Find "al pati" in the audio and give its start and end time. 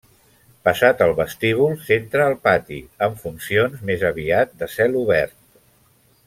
2.29-2.79